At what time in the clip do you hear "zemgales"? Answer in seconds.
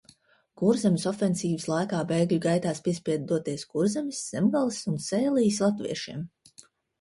4.33-4.81